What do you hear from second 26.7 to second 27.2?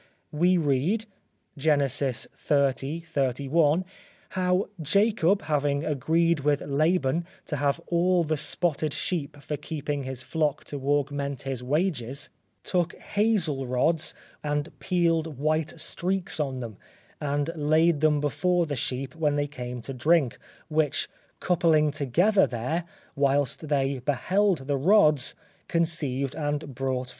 brought forth young.